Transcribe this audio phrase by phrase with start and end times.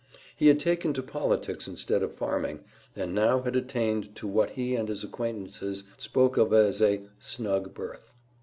[0.35, 2.61] He had taken to politics instead of farming,
[2.95, 7.75] and now had attained to what he and his acquaintances spoke of as a "snug
[7.75, 8.11] berth."